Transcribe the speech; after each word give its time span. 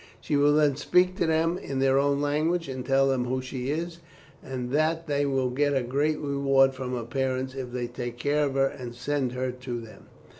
She 0.19 0.35
will 0.35 0.53
then 0.55 0.77
speak 0.77 1.15
to 1.17 1.27
them 1.27 1.59
in 1.59 1.77
their 1.77 1.99
own 1.99 2.21
language 2.21 2.67
and 2.67 2.83
tell 2.83 3.07
them 3.09 3.25
who 3.25 3.39
she 3.39 3.69
is, 3.69 3.99
and 4.41 4.71
that 4.71 5.05
they 5.05 5.27
will 5.27 5.51
get 5.51 5.75
a 5.75 5.83
great 5.83 6.17
reward 6.17 6.73
from 6.73 6.93
her 6.95 7.03
parents 7.03 7.53
if 7.53 7.71
they 7.71 7.85
take 7.85 8.17
care 8.17 8.45
of 8.45 8.55
her 8.55 8.65
and 8.65 8.95
send 8.95 9.33
her 9.33 9.51
to 9.51 9.79
them." 9.79 10.07